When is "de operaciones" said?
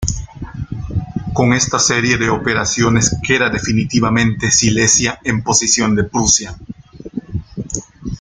2.17-3.15